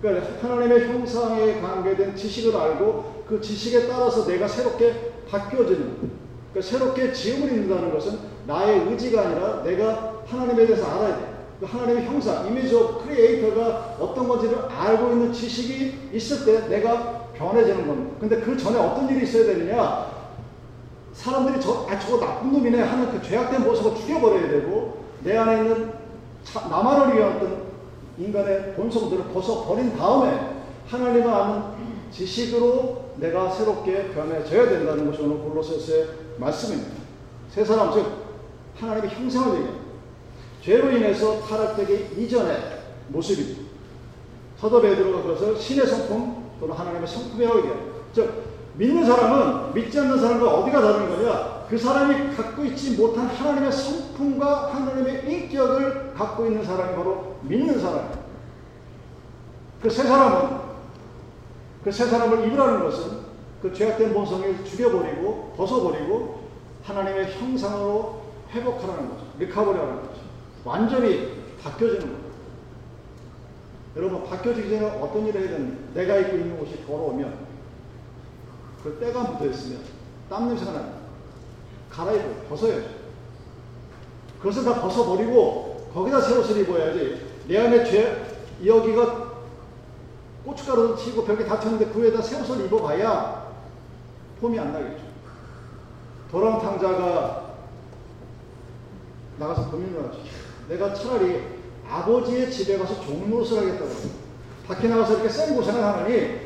[0.00, 6.16] 그러니까 하나님의 형상에 관계된 지식을 알고 그 지식에 따라서 내가 새롭게 바뀌어지는.
[6.52, 11.36] 그러니까 새롭게 지음을 입는다는 것은 나의 의지가 아니라 내가 하나님에 대해서 알아야 돼.
[11.60, 17.86] 그 하나님의 형상, image of creator가 어떤 건지를 알고 있는 지식이 있을 때 내가 변해지는
[17.86, 18.16] 겁니다.
[18.20, 20.16] 근데 그 전에 어떤 일이 있어야 되느냐?
[21.14, 25.92] 사람들이 저, 아, 저거 나쁜 놈이네 하는 그 죄악된 모습을 죽여버려야 되고, 내 안에 있는
[26.44, 27.65] 차, 나만을 위한 어떤
[28.18, 31.62] 인간의 본성들을 벗어버린 다음에 하나님을 아는
[32.10, 36.96] 지식으로 내가 새롭게 변해져야 된다는 것이 오늘 골로새서의 말씀입니다.
[37.50, 38.06] 새 사람, 즉,
[38.76, 39.86] 하나님의 형상을 얘기합니다.
[40.62, 42.56] 죄로 인해서 타락되기 이전의
[43.08, 43.62] 모습입니다.
[44.58, 47.78] 사도 베드로가 그것을 신의 성품 또는 하나님의 성품이라고 얘기해요.
[48.12, 51.66] 즉 믿는 사람은 믿지 않는 사람과 어디가 다른 거냐?
[51.68, 58.26] 그 사람이 갖고 있지 못한 하나님의 성품과 하나님의 인격을 갖고 있는 사람이 바로 믿는 사람이에요.
[59.82, 60.66] 그 세 사람은
[61.84, 63.18] 그 세 사람을 입으라는 것은
[63.62, 66.40] 그 죄악된 본성을 죽여버리고 벗어버리고
[66.84, 69.24] 하나님의 형상으로 회복하라는 거죠.
[69.38, 70.20] 리카버리하는 거죠.
[70.64, 72.26] 완전히 바뀌어지는 거예요.
[73.96, 77.45] 여러분, 바뀌어지기 전에 어떤 일을 해야 되는지, 내가 입고 있는 옷이 더러우면,
[78.86, 79.80] 그 때가 묻어 있으면,
[80.30, 80.98] 땀 냄새가 납니다.
[81.90, 82.88] 갈아입고, 벗어야죠.
[84.38, 88.26] 그것을 다 벗어버리고, 거기다 새 옷을 입어야지, 내 안에 죄,
[88.64, 89.26] 여기가
[90.44, 93.52] 고춧가루 치고 벽에 닫혔는데 그 위에다 새 옷을 입어봐야
[94.40, 95.02] 폼이 안 나겠죠.
[96.30, 97.54] 도랑 탕자가
[99.38, 100.18] 나가서 고민을 하죠.
[100.68, 101.42] 내가 차라리
[101.88, 103.90] 아버지의 집에 가서 종로릇을 하겠다고.
[104.68, 106.45] 밖에 나가서 이렇게 센 고생을 하느니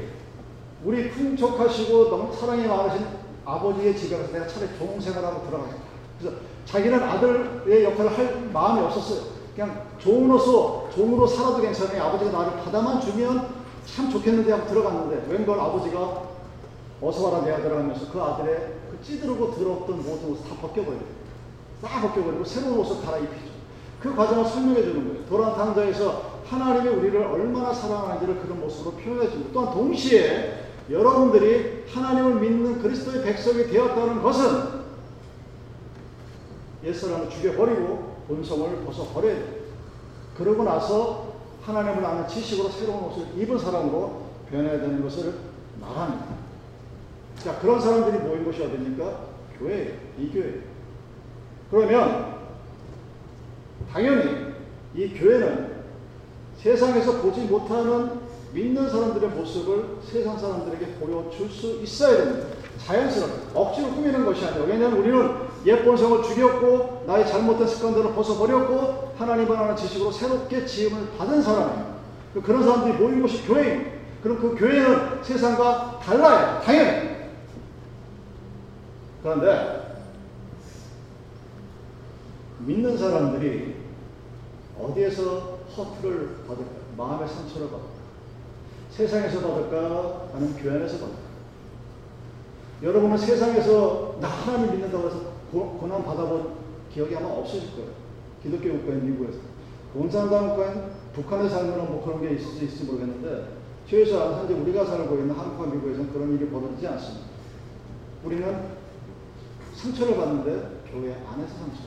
[0.85, 3.07] 우리 풍족하시고 너무 사랑이 많으신
[3.45, 5.83] 아버지의 집에 가서 내가 차라리 종생활하고 들어가겠다.
[6.19, 9.41] 그래서 자기는 아들의 역할을 할 마음이 없었어요.
[9.55, 12.03] 그냥 좋은 옷으로 종으로 살아도 괜찮아요.
[12.05, 13.49] 아버지가 나를 받아만 주면
[13.85, 16.31] 참 좋겠는데 하고 들어갔는데 웬걸 아버지가
[17.03, 21.21] 어서 와라 내 아들 하면서 그 아들의 그 찌들고 들었던 모든 옷을 다 벗겨버려요.
[21.83, 23.51] 싹 벗겨버리고 새로운 옷을 갈아입히죠.
[24.01, 25.27] 그 과정을 설명해 주는 거예요.
[25.27, 30.60] 도란 탕자에서 하나님이 우리를 얼마나 사랑하는지를 그런 모습으로 표현해 주고 또한 동시에
[30.91, 34.81] 여러분들이 하나님을 믿는 그리스도의 백성이 되었다는 것은
[36.83, 39.61] 옛사람을 죽여버리고 본성을 벗어버려야 돼.
[40.37, 45.35] 그러고 나서 하나님을 아는 지식으로 새로운 옷을 입은 사람으로 변해야 되는 것을
[45.81, 46.27] 말합니다.
[47.37, 49.27] 자, 그런 사람들이 모인 곳이 어디입니까?
[49.59, 50.61] 교회, 이 교회.
[51.71, 52.41] 그러면
[53.93, 54.55] 당연히
[54.95, 55.81] 이 교회는
[56.57, 58.20] 세상에서 보지 못하는
[58.53, 62.49] 믿는 사람들의 모습을 세상 사람들에게 보여줄 수 있어야 됩니다.
[62.85, 69.57] 자연스럽게 억지로 꾸미는 것이 아니라 왜냐하면 우리는 옛 본성을 죽였고 나의 잘못된 습관들을 벗어버렸고 하나님을
[69.57, 72.01] 아는 지식으로 새롭게 지음을 받은 사람이에요.
[72.43, 73.91] 그런 사람들이 모인 곳이 교회입니다.
[74.23, 76.61] 그럼 그 교회는 세상과 달라요.
[76.65, 77.11] 당연히.
[79.23, 79.99] 그런데
[82.61, 83.75] 믿는 사람들이
[84.79, 86.71] 어디에서 허투를 받을까?
[86.97, 88.00] 마음의 상처를 받을까?
[88.91, 90.31] 세상에서 받을까?
[90.35, 91.31] 아니면 교회 안에서 받을까?
[92.83, 95.21] 여러분은 세상에서 나 하나님 믿는다고 해서
[95.53, 96.55] 고, 난 받아본
[96.93, 97.91] 기억이 아마 없으실 거예요.
[98.43, 99.39] 기독교 국가인 미국에서.
[99.93, 105.15] 공산당 국가인 북한에 살면 뭐 그런 게 있을 수 있을지 모르겠는데 최소한 현재 우리가 살고
[105.17, 107.27] 있는 한국과 미국에서는 그런 일이 벌어지지 않습니다.
[108.25, 108.71] 우리는
[109.75, 111.83] 상처를 받는데 교회 안에서 상처.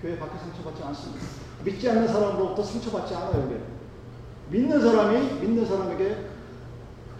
[0.00, 1.24] 교회 밖에 상처받지 않습니다.
[1.64, 3.75] 믿지 않는 사람으로부터 상처받지 않아요, 여기.
[4.50, 6.16] 믿는 사람이 믿는 사람에게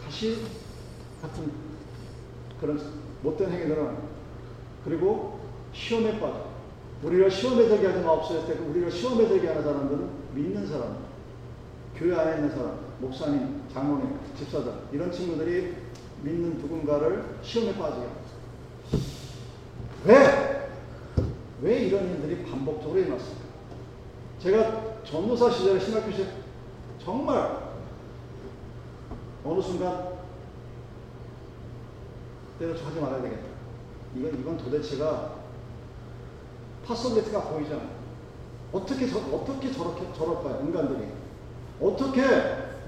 [0.05, 0.43] 가시
[1.21, 1.51] 같은
[2.61, 2.81] 그런
[3.23, 3.97] 못된 행위들은
[4.85, 5.41] 그리고
[5.73, 6.47] 시험에 빠져.
[7.03, 10.97] 우리를 시험에 들게 하지 마옵소서 때 우리를 시험에 들게 하는 사람들은 믿는 사람,
[11.97, 15.75] 교회 안에 있는 사람, 목사님, 장로님, 집사들 이런 친구들이
[16.23, 18.07] 믿는 누군가를 시험에 빠지게.
[20.05, 20.71] 왜?
[21.63, 23.45] 왜 이런 일들이 반복적으로 일어났습니까?
[24.41, 26.25] 제가 전도사 시절에 신학교 시
[27.07, 27.57] 정말
[29.45, 30.17] 어느 순간
[32.59, 33.47] 때려쳐 하지 말아야 되겠다.
[34.17, 35.37] 이건, 이건 도대체가
[36.85, 37.89] 파솔리티가 보이잖아요.
[38.73, 40.63] 어떻게, 저, 어떻게 저렇게, 저럴까요?
[40.65, 41.13] 인간들이.
[41.81, 42.23] 어떻게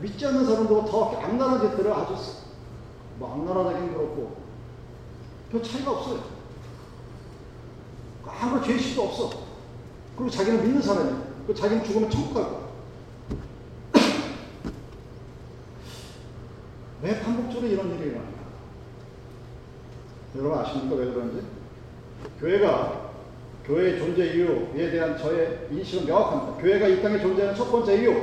[0.01, 2.17] 믿지 않는 사람들과 더 악랄한 짓들을 아주
[3.21, 4.37] 뭐 악랄하다긴 그렇고
[5.53, 6.25] 별 차이가 없어요.
[8.27, 9.31] 아무 죄의식도 없어.
[10.17, 11.23] 그리고 자기는 믿는 사람이야.
[11.47, 12.69] 그 자기는 죽으면 천국 갈 거야.
[17.03, 18.39] 왜 반복적으로 이런 일이 일어날까?
[20.49, 20.97] 여러분 아십니까?
[20.97, 21.47] 왜 그러는지?
[22.41, 23.09] 교회가
[23.67, 26.63] 교회의 존재 이유에 대한 저의 인식은 명확합니다.
[26.63, 28.15] 교회가 이 땅에 존재하는 첫 번째 이유,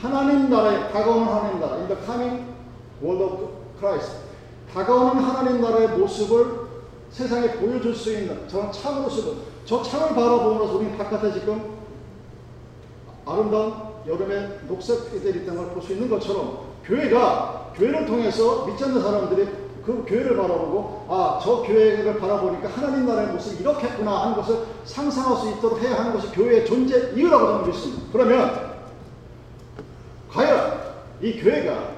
[0.00, 2.44] 하나님 나라의 다가오는 하나님 나라, in the coming
[3.02, 4.16] world of Christ.
[4.72, 6.64] 다가오는 하나님 나라의 모습을
[7.10, 9.34] 세상에 보여줄 수 있는 저런 참 모습을,
[9.66, 11.74] 저 창을 바라보면서 우리는 바깥에 지금
[13.26, 13.74] 아름다운
[14.06, 20.04] 여름의 녹색들이 있다는 걸 볼 수 있는 것처럼 교회가 교회를 통해서 믿지 않는 사람들이 그
[20.06, 25.80] 교회를 바라보고 아 저 교회를 바라보니까 하나님 나라의 모습이 이렇겠구나 하는 것을 상상할 수 있도록
[25.82, 28.02] 해야 하는 것이 교회의 존재 이유라고 저는 믿습니다.
[28.12, 28.74] 그러면
[30.30, 31.94] 과연 이 교회가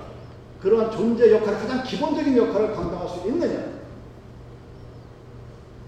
[0.61, 3.77] 그러한 존재 역할 가장 기본적인 역할을 감당할 수 있느냐?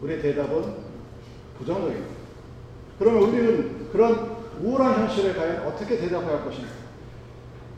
[0.00, 0.74] 우리의 대답은
[1.58, 2.06] 부정적입니다.
[2.98, 6.68] 그러면 우리는 그런 우울한 현실에 과연 어떻게 대답해야 할 것인가?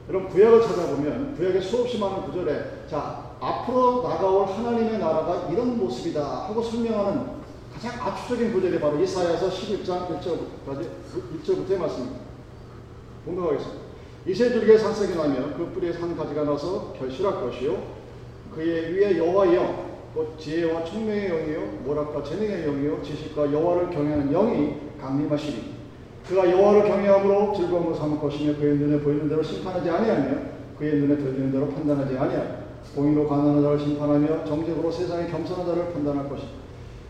[0.09, 6.63] 여러분 구약을 찾아보면 구약의 수없이 많은 구절에 자 앞으로 나가올 하나님의 나라가 이런 모습이다 하고
[6.63, 7.41] 설명하는
[7.73, 10.87] 가장 압축적인 구절이 바로 이사야서 11장 1절까지
[11.43, 12.21] 1절부터의 말씀입니다.
[13.25, 13.81] 공독하겠습니다.
[14.27, 18.01] 이세 줄기의 산색이 나며 그 뿌리에 산 가지가 나서 결실할 것이요
[18.55, 24.75] 그의 위에 여호와의 영, 곧 지혜와 총명의 영이요 모락과 재능의 영이요 지식과 여호와를 경외하는 영이
[25.01, 25.81] 강림하시리
[26.29, 30.37] 그가 여호와를 경외함으로 즐거움을 삼을 것이며 그의 눈에 보이는 대로 심판하지 아니하며
[30.79, 32.60] 그의 눈에 들리는 대로 판단하지 아니하며
[32.95, 36.51] 공의로 가난한 자를 심판하며 정직으로 세상의 겸손한 자를 판단할 것이다.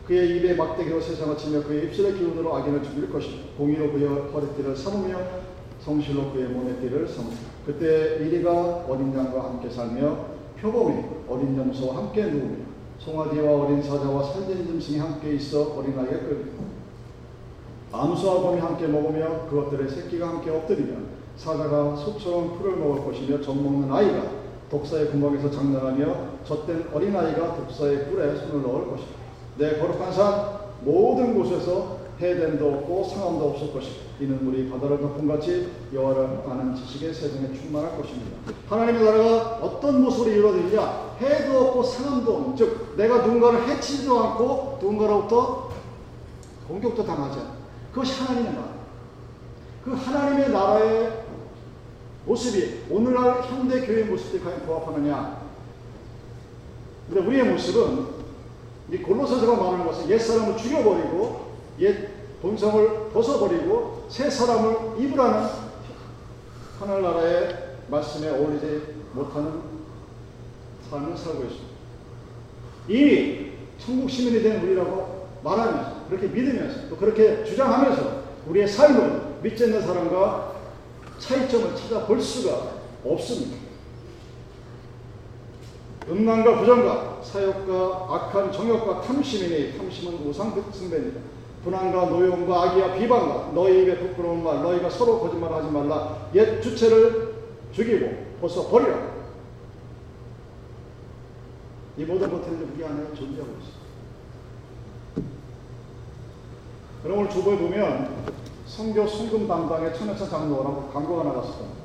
[0.07, 3.37] 그의 입에 막대기로 세상을 치며 그의 입술의 기운으로 악인을 죽일 것이다.
[3.57, 5.17] 공의로 그의 허리띠를 삼으며
[5.81, 7.37] 성실로 그의 몸의 띠를 삼으다.
[7.65, 10.27] 그때 이리가 어린 양과 함께 살며
[10.61, 16.71] 표범이 어린 염소와 함께 누우며 송아지와 어린 사자와 살된 짐승이 함께 있어 어린아이가 끌리고
[17.93, 20.99] 암수와 곰이 함께 먹으며 그것들의 새끼가 함께 엎드리며
[21.37, 24.39] 사자가 소처럼 풀을 먹을 것이며 젖 먹는 아이가
[24.71, 29.11] 독사의 구멍에서 장난하며 젖된 어린아이가 독사의 꿀에 손을 넣을 것이다.
[29.59, 34.11] 내 거룩한 산 모든 곳에서 해됨도 없고 상함도 없을 것이다.
[34.21, 38.37] 이는 우리 바다를 덮음같이 여호와를 아는 지식의 세상에 충만할 것입니다.
[38.69, 41.17] 하나님의 나라가 어떤 모습으로 이루어지느냐?
[41.21, 45.71] 해도 없고 상함도 없는 즉 내가 누군가를 해치지도 않고 누군가로부터
[46.69, 47.51] 공격도 당하지 않는
[47.93, 48.69] 그것이 하나님의 나라.
[49.85, 51.30] 그 하나님의 나라의
[52.31, 55.40] 모습이 오늘날 현대 교회 모습에 과연 부합하느냐?
[57.09, 58.07] 근데 우리의 모습은
[58.93, 62.09] 이 골로새서가 말하는 것은 옛 사람을 죽여버리고 옛
[62.40, 65.49] 본성을 벗어버리고 새 사람을 입으라는
[66.79, 69.62] 하늘나라의 말씀에 어울리지 못하는
[70.88, 71.69] 삶을 살고 있습니다.
[72.88, 79.83] 이미 천국 시민이 된 우리라고 말하면서 그렇게 믿으면서 또 그렇게 주장하면서 우리의 삶을 믿지 않는
[79.83, 80.60] 사람과
[81.21, 83.57] 차이점을 찾아볼 수가 없습니다.
[86.09, 91.21] 음란과 부정과 사욕과 악한 정욕과 탐심이니 탐심은 우상 승배입니다.
[91.63, 97.35] 분한과 노용과 악의와 비방과 너희 입에 부끄러운 말 너희가 서로 거짓말하지 말라 옛 주체를
[97.73, 99.11] 죽이고 벗어 버리라
[101.99, 103.81] 이 모든 것들이 우리 안에 존재하고 있습니다.
[107.03, 108.39] 그럼 오늘 주보에 보면
[108.71, 111.25] 성교 송금 담당의 천혜차 장로라고 광고가
[111.59, 111.81] 겁니다.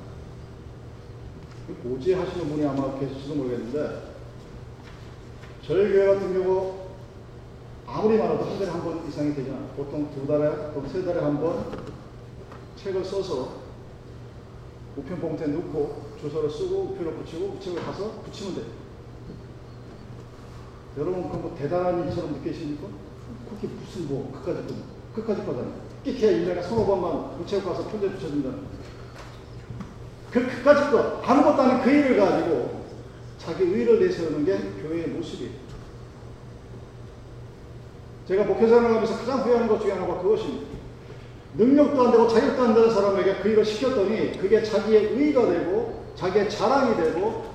[1.81, 4.13] 고지 하시는 분이 아마 계실지도 모르겠는데
[5.65, 6.75] 저희 교회 같은 경우
[7.87, 9.67] 아무리 많아도 한 달에 한 번 이상이 되지 않아요.
[9.75, 11.65] 보통 두 달에 또는 세 달에 한 번
[12.77, 13.49] 책을 써서
[14.95, 18.65] 우편 봉투에 넣고 주소를 쓰고 우표를 붙이고 우측을 가서 붙이면 돼요.
[20.97, 22.87] 여러분 그뭐 대단한 일처럼 느끼십니까?
[23.49, 24.73] 그게 무슨 뭐 그까지 거
[25.15, 25.94] 그까지 거잖아요.
[26.05, 28.59] 끼케야 1년에 서너 번만 우체국 가서 편지 붙여준다는
[30.31, 32.85] 그 그까지 거 아무것도 아닌 그 일을 가지고
[33.39, 35.51] 자기 의를 내세우는 게 교회의 모습이에요.
[38.27, 40.75] 제가 목회자를 하면서 가장 후회하는 것 중에 하나가 그것입니다.
[41.57, 46.49] 능력도 안 되고 자격도 안 되는 사람에게 그 일을 시켰더니 그게 자기의 의가 되고 자기의
[46.49, 47.45] 자랑이 되고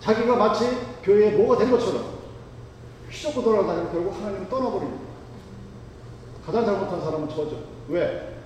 [0.00, 0.66] 자기가 마치
[1.02, 2.14] 교회에 뭐가 된 것처럼
[3.08, 5.03] 휘젓고 돌아다니고 결국 하나님을 떠나버립니다.
[6.44, 7.64] 가장 잘못한 사람은 저죠.
[7.88, 8.36] 왜?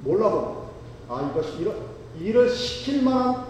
[0.00, 0.68] 몰라버려.
[1.08, 1.76] 아, 이것이 이런,
[2.20, 3.46] 일을 시킬 만한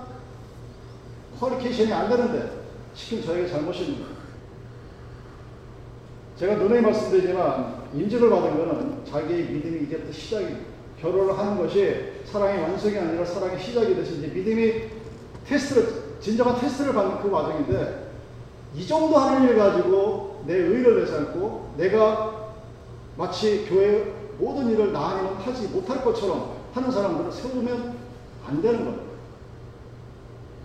[1.41, 4.07] 퀄리케이션이 안 되는데 시킨 저에게 잘못입니다.
[6.37, 10.61] 제가 누누이 말씀드리지만 인지를 받은 것은 자기의 믿음이 이제부터 시작입니다.
[11.01, 14.83] 결혼을 하는 것이 사랑의 완성이 아니라 사랑의 시작이 되신 이제 믿음이
[15.47, 18.09] 테스트를 진정한 테스트를 받는 그 과정인데
[18.77, 22.38] 이 정도 하는 일 가지고 내 의를 내세우고 내가
[23.19, 27.99] 마치 교회 모든 일을 나 아니면 하지 못할 것처럼 하는 사람들을 세우면
[28.47, 29.03] 안 되는 겁니다.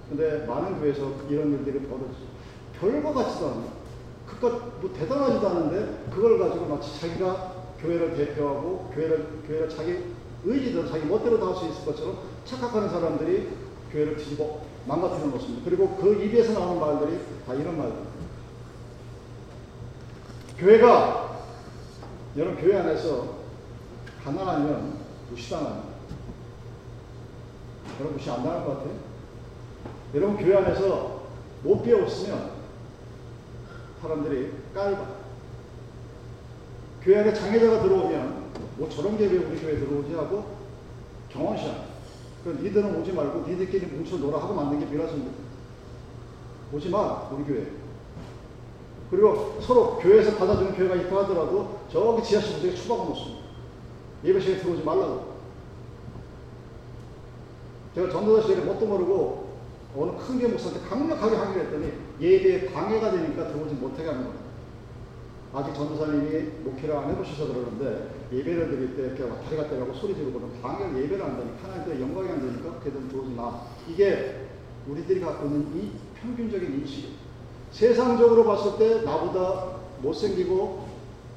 [0.07, 2.25] 근데 많은 교회에서 이런 일들이 벌어지죠.
[2.79, 3.83] 별거 같지도 않아요.
[4.27, 10.03] 그것 뭐 대단하지도 않은데 그걸 가지고 마치 자기가 교회를 대표하고 교회를 교회를 자기
[10.45, 13.49] 의지대로 자기 멋대로 다 할 수 있을 것처럼 착각하는 사람들이
[13.91, 15.61] 교회를 뒤집어 망가뜨려 놓습니다.
[15.65, 18.11] 그리고 그 입에서 나오는 말들이 다 이런 말입니다.
[20.57, 21.32] 교회가
[22.35, 23.27] 여러분 교회 안에서
[24.23, 24.97] 가난하면
[25.29, 25.93] 무시당합니다.
[27.99, 28.93] 여러분 무시 안 당할 것 같아요?
[30.15, 31.23] 여러분 교회 안에서
[31.63, 32.51] 못 배웠으면
[34.01, 35.23] 사람들이 깔봐.
[37.03, 38.43] 교회 안에 장애자가 들어오면
[38.77, 40.45] 뭐 저런 게 왜 우리 교회에 들어오지 하고
[41.29, 41.93] 경험시합.
[42.43, 45.31] 그럼 니들은 오지 말고 니들끼리 뭉쳐 놀아 하고 만든 게 비라십니다.
[46.73, 47.67] 오지 마 우리 교회.
[49.11, 53.43] 그리고 서로 교회에서 받아주는 교회가 있다 하더라도 저기 지하실 무대에 추박을 놓습니다.
[54.25, 55.33] 예배 시간에 들어오지 말라고.
[57.93, 59.53] 제가 전도사 시절에 뭣도 모르고
[59.95, 64.43] 어느 큰 교회 목사한테 강력하게 항의를 했더니 예배에 방해가 되니까 들어오지 못하게 하는 거예요.
[65.53, 71.03] 아직 전도사님이 목회를 안 해보셔서 그러는데 예배를 드릴 때 이렇게 다리가 때라고 소리 지르고 방해를
[71.03, 73.67] 예배를 한다니까 하나님께 영광이 안 되니까 걔들 들어오지 마.
[73.87, 74.47] 이게
[74.87, 77.09] 우리들이 갖고 있는 이 평균적인 인식.
[77.71, 80.82] 세상적으로 봤을 때 나보다 못생기고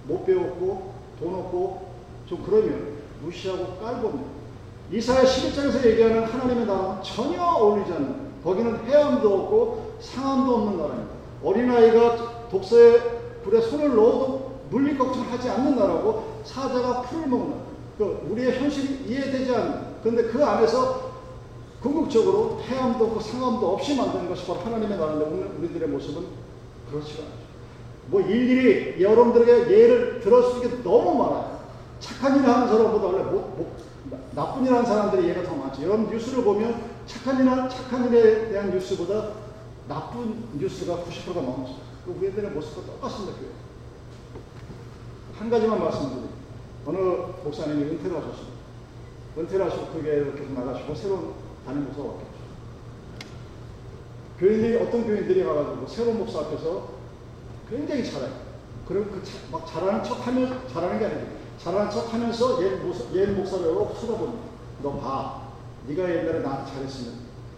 [0.06, 1.86] 못 배웠고 돈 없고
[2.26, 4.36] 좀 그러면 무시하고 깔봅니다.
[4.92, 11.14] 이사야 11장에서 얘기하는 하나님의 나라는 전혀 어울리지 않는 거기는 해암도 없고 상암도 없는 나라입니다.
[11.42, 17.66] 어린아이가 독서에 불에 손을 넣어도 물릴 걱정하지 않는 나라고 사자가 풀을 먹는
[17.98, 21.06] 그 우리의 현실이 이해되지 않는 그런데 그 안에서
[21.82, 26.26] 궁극적으로 해암도 없고 상암도 없이 만드는 것이 바로 하나님의 나라인데 오늘 우리들의 모습은
[26.90, 27.45] 그렇지 않죠.
[28.08, 31.60] 뭐 일일이 여러분들에게 예를 들어주기 너무 많아요.
[31.98, 33.76] 착한 일을 하는 사람보다 원래 뭐, 뭐,
[34.34, 35.82] 나쁜 일 하는 사람들이 예가 더 많죠.
[35.82, 39.32] 여러분 뉴스를 보면 착한 일, 착한 일에 대한 뉴스보다
[39.88, 41.86] 나쁜 뉴스가 90%가 넘었어요.
[42.04, 43.38] 그 우리들의 모습과 똑같습니다.
[43.38, 43.48] 교회.
[45.38, 46.34] 한 가지만 말씀드립니다.
[46.86, 46.96] 어느
[47.44, 48.56] 목사님이 은퇴를 하셨습니다.
[49.38, 51.34] 은퇴를 하시고 그 교회를 계속 나가시고 새로운
[51.66, 52.36] 목사가 왔겠죠.
[54.38, 56.95] 교인들이 어떤 교인들이 와가지고 새로운 목사 앞에서
[57.68, 58.46] 굉장히 잘해요.
[58.86, 61.26] 그리고 그막 잘하는 척 하면 잘하는 게 아니고
[61.58, 64.34] 잘하는 척 하면서 옛 목사, 옛 목사를 쳐다보는
[64.82, 65.46] 너 봐.
[65.88, 67.14] 네가 옛날에 나한테 잘했으면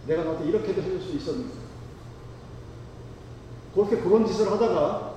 [0.07, 1.53] 내가 너한테 이렇게도 해줄 수 있었는데.
[3.73, 5.15] 그렇게 그런 짓을 하다가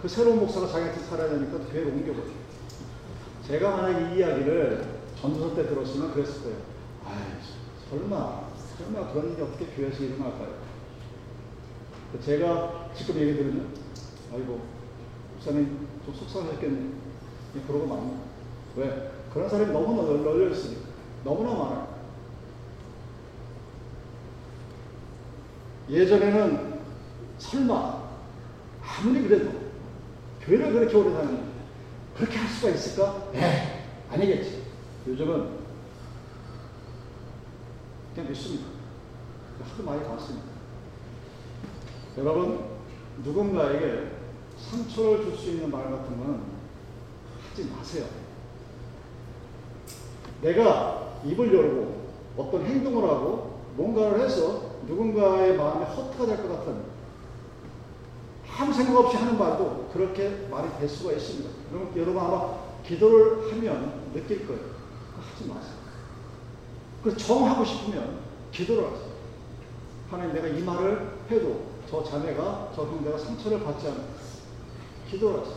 [0.00, 2.26] 그 새로운 목사가 자기한테 살아야 되니까 교회를 옮겨버려.
[3.46, 6.58] 제가 만약 이 이야기를 전도서 때 들었으면 그랬을 거예요.
[7.04, 7.14] 아
[7.90, 10.64] 설마, 설마 그런 일이 어떻게 교회에서 일어날까요?
[12.24, 13.74] 제가 지금 얘기 들으면,
[14.34, 14.60] 아이고,
[15.34, 16.90] 목사님 좀 속상하셨겠네.
[17.68, 18.18] 그러고 맙니다.
[18.76, 19.12] 왜?
[19.32, 20.88] 그런 사람이 너무나 널려 있으니까.
[21.22, 21.94] 너무나 많아요.
[25.88, 26.80] 예전에는
[27.38, 28.02] 설마
[28.82, 29.52] 아무리 그래도
[30.40, 31.44] 교회를 그렇게 오래 다니는
[32.16, 33.28] 그렇게 할 수가 있을까?
[33.34, 34.64] 에 아니겠지.
[35.06, 35.50] 요즘은
[38.14, 38.66] 그냥 믿습니다.
[39.62, 40.46] 하도 많이 봤습니다.
[42.18, 42.64] 여러분
[43.22, 44.13] 누군가에게
[44.58, 46.40] 상처를 줄 수 있는 말 같은 거는
[47.50, 48.04] 하지 마세요.
[50.42, 52.04] 내가 입을 열고
[52.36, 56.94] 어떤 행동을 하고 뭔가를 해서 누군가의 마음에 허투가 될 것 같은
[58.56, 61.50] 아무 생각 없이 하는 말도 그렇게 말이 될 수가 있습니다.
[61.96, 62.54] 여러분 아마
[62.86, 64.62] 기도를 하면 느낄 거예요.
[65.16, 65.74] 하지 마세요.
[67.02, 68.20] 그 정하고 싶으면
[68.52, 69.14] 기도를 하세요.
[70.10, 73.96] 하나님 내가 이 말을 해도 저 자매가 저 형제가 상처를 받지 않아
[75.10, 75.56] 기도를 하세요.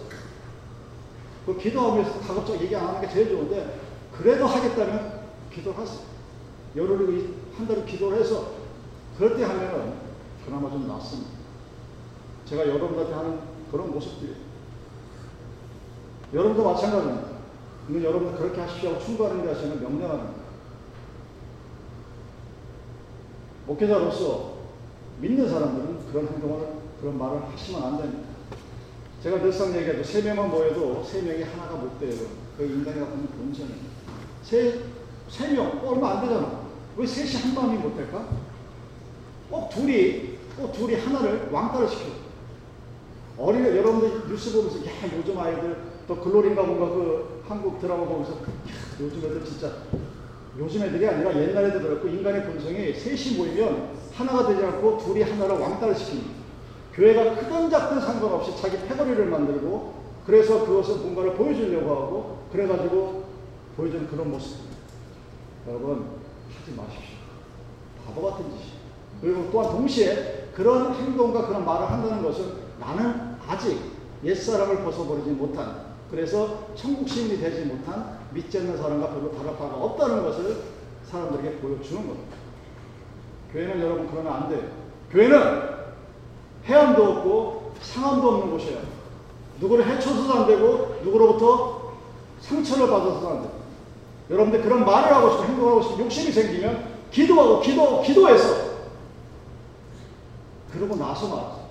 [1.46, 3.80] 그 기도하면서 가급적 얘기 안 하는 게 제일 좋은데
[4.12, 5.22] 그래도 하겠다면
[5.54, 6.02] 기도를 하세요.
[6.76, 8.52] 열흘 한 달을 기도를 해서
[9.18, 9.94] 그럴 때 하면은
[10.46, 11.32] 그나마 좀 낫습니다.
[12.46, 13.40] 제가 여러분한테 하는
[13.72, 14.36] 그런 모습들이에요.
[16.34, 17.28] 여러분도 마찬가지입니다.
[17.90, 20.48] 이건 여러분 그렇게 하십시오 하고 충고하는 게 아니라 명령하는 거예요.
[23.68, 24.58] 목회자로서
[25.20, 26.68] 믿는 사람들은 그런 행동을,
[27.02, 28.37] 그런 말을 하시면 안 됩니다.
[29.24, 30.04] 제가 늘상 얘기하죠.
[30.04, 32.14] 세 명만 모여도 세 명이 하나가 못 돼요.
[32.58, 33.78] 그 인간이 갖고 있는 본성이에요.
[34.44, 34.80] 세,
[35.30, 36.62] 세 명, 얼마 안 되잖아.
[36.96, 38.28] 왜 셋이 한 마음이 못 될까?
[39.50, 42.06] 꼭 둘이, 꼭 둘이 하나를 왕따를 시켜.
[43.38, 45.78] 어린애, 여러분들 뉴스 보면서, 야, 요즘 아이들,
[46.08, 48.38] 또 글로리인가 뭔가 그 한국 드라마 보면서, 야,
[49.00, 49.72] 요즘 애들 진짜,
[50.58, 55.58] 요즘 애들이 아니라 옛날 애들 들었고, 인간의 본성이 셋이 모이면 하나가 되지 않고 둘이 하나를
[55.58, 56.37] 왕따를 시킵니다.
[56.98, 59.94] 교회가 크든 작든 상관없이 자기 패거리를 만들고,
[60.26, 63.24] 그래서 그것을 뭔가를 보여주려고 하고, 그래가지고
[63.78, 64.58] 보여주는 그런 모습.
[65.68, 66.08] 여러분,
[66.60, 67.18] 하지 마십시오.
[68.06, 68.78] 바보 같은 짓이에요.
[69.22, 73.80] 그리고 또한 동시에 그런 행동과 그런 말을 한다는 것은 나는 아직
[74.24, 80.24] 옛사람을 벗어버리지 못한 그래서 천국 시민이 되지 못한 믿지 않는 사람과 별로 다를 바가 없다는
[80.24, 80.64] 것을
[81.06, 82.38] 사람들에게 보여주는 겁니다.
[83.52, 84.62] 교회는 여러분 그러면 안 돼요.
[85.12, 85.77] 교회는
[86.68, 88.80] 해함도 없고 상함도 없는 곳이에요.
[89.60, 91.94] 누구를 해쳐서도 안 되고 누구로부터
[92.42, 93.52] 상처를 받아서도 안 돼요.
[94.30, 98.68] 여러분들 그런 말을 하고 싶고 행동을 하고 싶고 욕심이 생기면 기도하고 기도, 기도해서
[100.72, 101.68] 그러고 나서 말하세요.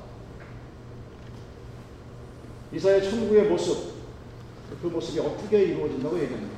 [2.73, 3.95] 이사의 천국의 모습,
[4.83, 6.57] 그 모습이 어떻게 이루어진다고 얘기합니다.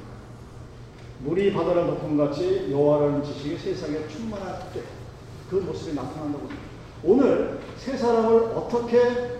[1.20, 4.98] 물이 바다를 덮음같이 여호와라는 지식이 세상에 충만할 때
[5.51, 6.68] 그 모습이 나타난다고 합니다.
[7.03, 9.39] 오늘 세 사람을 어떻게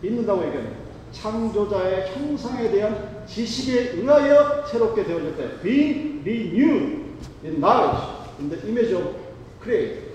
[0.00, 0.76] 믿는다고 얘기합니다.
[1.12, 5.04] 창조자의 형상에 대한 지식에 의하여 새롭게
[5.36, 7.04] 때 being renewed
[7.44, 8.02] in knowledge
[8.38, 9.16] in the image of
[9.62, 10.08] creator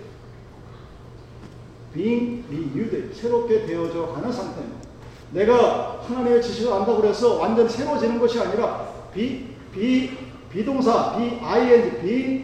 [1.93, 4.83] being renewed 새롭게 되어져 가는 상태입니다.
[5.31, 10.11] 내가 하나님의 지식을 안다고 해서 완전 새로워지는 것이 아니라 비, 비,
[10.53, 11.39] 비동사, be,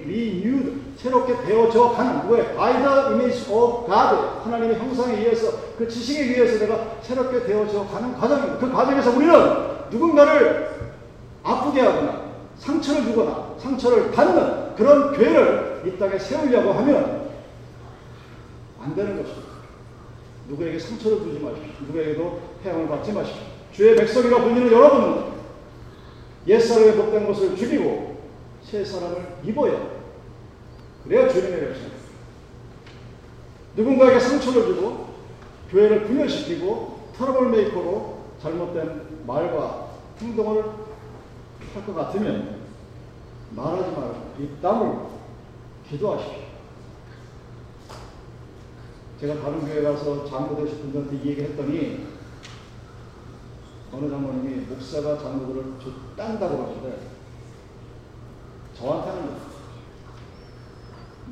[0.04, 2.56] renewed 새롭게 되어져 가는 왜?
[2.56, 8.18] by the image of God 하나님의 형상에 의해서 그 지식에 의해서 내가 새롭게 되어져 가는
[8.18, 8.58] 과정입니다.
[8.58, 9.34] 그 과정에서 우리는
[9.92, 10.92] 누군가를
[11.44, 12.22] 아프게 하거나
[12.58, 17.30] 상처를 주거나 상처를 받는 그런 죄를 이 땅에 세우려고 하면
[18.82, 19.50] 안 되는 것입니다.
[20.50, 21.86] 누구에게 상처를 주지 마십시오.
[21.88, 23.44] 누구에게도 해함을 받지 마십시오.
[23.72, 25.39] 주의 백성이라 불리는 여러분은
[26.50, 28.18] 옛사람의 못된 것을 죽이고
[28.64, 30.00] 새 사람을 입어야
[31.04, 31.90] 그래야 주님의 백성.
[33.76, 35.10] 누군가에게 상처를 주고
[35.70, 40.64] 교회를 분열시키고 트러블 메이커로 잘못된 말과 행동을
[41.74, 42.58] 할 것 같으면
[43.52, 45.20] 말하지 말고 입 다물고
[45.88, 46.40] 기도하십시오.
[49.22, 52.08] 제가 다른 교회 가서 장로 되신 분들한테 이 얘기를 했더니
[53.92, 55.64] 어느 장로님이 목사가 장로들을
[56.16, 57.00] 딴다고 하는데
[58.78, 59.50] 저한테 하는 거예요.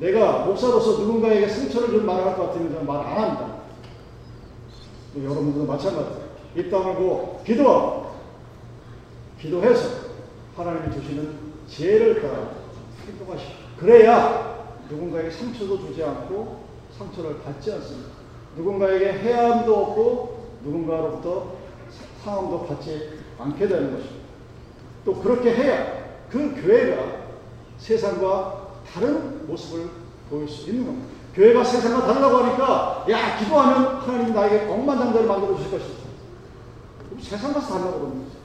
[0.00, 3.58] 내가 목사로서 누군가에게 상처를 준 말을 할것 같으면 저는 말 안 합니다.
[5.16, 6.28] 여러분들도 마찬가지예요.
[6.56, 8.10] 입 다물고 기도하고
[9.40, 9.88] 기도해서
[10.56, 11.38] 하나님이 주시는
[11.68, 12.50] 지혜를 따라
[13.06, 13.48] 행동하시오.
[13.78, 16.64] 그래야 누군가에게 상처도 주지 않고
[16.96, 18.10] 상처를 받지 않습니다.
[18.56, 21.57] 누군가에게 해함도 없고 누군가로부터
[22.24, 24.28] 상함도 받지 않게 되는 것입니다.
[25.04, 25.98] 또 그렇게 해야
[26.30, 27.02] 그 교회가
[27.78, 29.88] 세상과 다른 모습을
[30.28, 31.08] 보일 수 있는 겁니다.
[31.34, 35.94] 교회가 세상과 다르다고 하니까 야 기도하면 하나님 나에게 억만장자를 만들어 주실 것이다.
[37.08, 38.38] 그럼 세상 가서 달라고 그러는 거죠.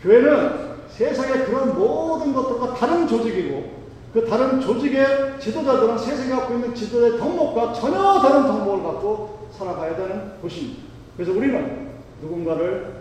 [0.00, 3.78] 교회는 세상의 그런 모든 것들과 다른 조직이고
[4.12, 10.40] 그 다른 조직의 지도자들은 세상에 갖고 있는 지도자의 덕목과 전혀 다른 덕목을 갖고 살아가야 되는
[10.40, 10.82] 곳입니다.
[11.16, 11.90] 그래서 우리는
[12.22, 12.97] 누군가를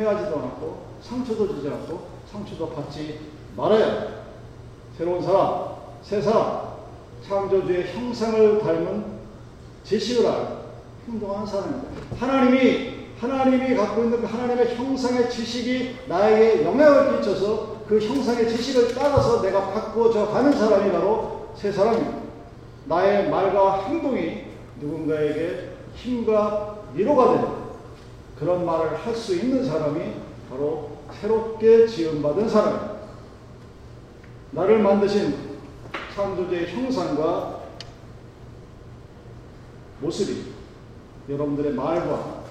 [0.00, 3.20] 해하지도 않고 상처도 주지 않고 상처도 받지
[3.56, 4.20] 말아야.
[4.96, 6.70] 새로운 사람, 새 사람,
[7.26, 9.04] 창조주의 형상을 닮은
[9.84, 10.60] 지식을 알고
[11.06, 11.88] 행동하는 사람입니다.
[12.18, 19.42] 하나님이 하나님이 갖고 있는 그 하나님의 형상의 지식이 나에게 영향을 끼쳐서 그 형상의 지식을 따라서
[19.42, 22.18] 내가 바꿔져 가는 사람이 바로 새 사람입니다.
[22.86, 24.44] 나의 말과 행동이
[24.80, 27.59] 누군가에게 힘과 위로가 되는
[28.40, 30.14] 그런 말을 할 수 있는 사람이
[30.48, 33.00] 바로 새롭게 지음받은 사람입니다.
[34.52, 35.58] 나를 만드신
[36.14, 37.60] 창조주의 형상과
[40.00, 40.52] 모습이
[41.28, 42.44] 여러분들의 말과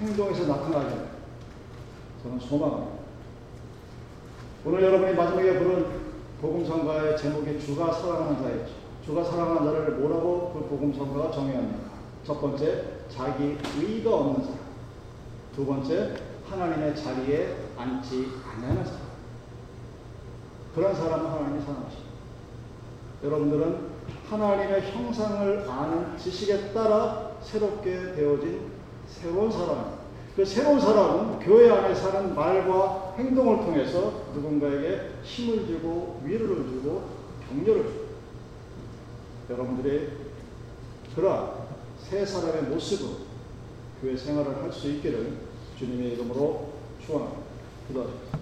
[0.00, 0.94] 행동에서 나타나게
[2.22, 3.00] 저는 소망합니다.
[4.66, 5.86] 오늘 여러분이 마지막에 부른
[6.42, 8.72] 복음성가의 제목이 주가 사랑하는 자였죠.
[9.04, 11.90] 주가 사랑하는 자를 뭐라고 그 복음성가가 정의합니까?
[12.26, 14.59] 첫 번째, 자기 의가 없는 사람.
[15.54, 16.16] 두 번째,
[16.48, 19.00] 하나님의 자리에 앉지 않는 사람.
[20.74, 22.10] 그런 사람은 하나님이 사랑하십니다.
[23.24, 23.90] 여러분들은
[24.28, 28.70] 하나님의 형상을 아는 지식에 따라 새롭게 되어진
[29.06, 30.00] 새로운 사람입니다.
[30.36, 37.10] 그 새로운 사람은 교회 안에 사는 말과 행동을 통해서 누군가에게 힘을 주고 위로를 주고
[37.48, 38.10] 격려를 주고
[39.50, 40.08] 여러분들의
[41.14, 41.50] 그러한
[41.98, 43.29] 새 사람의 모습으로
[44.00, 45.32] 교회 생활을 할 수 있기를
[45.78, 47.42] 주님의 이름으로 축원합니다.
[47.88, 48.39] 기도하십시오.